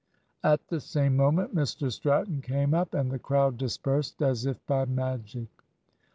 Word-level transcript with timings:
At 0.43 0.67
the 0.67 0.79
same 0.79 1.15
moment 1.15 1.53
Mr 1.53 1.91
Stratton 1.91 2.41
came 2.41 2.73
up, 2.73 2.95
and 2.95 3.11
the 3.11 3.19
crowd 3.19 3.57
dispersed 3.57 4.19
as 4.23 4.47
if 4.47 4.57
by 4.65 4.85
magic. 4.85 5.49